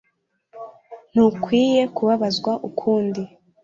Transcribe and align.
Ntukwiye 1.11 1.81
kubabazwa 1.95 2.51
ukundi 2.67 3.21